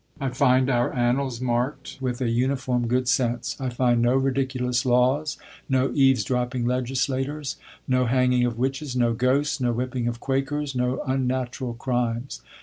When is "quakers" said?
10.19-10.73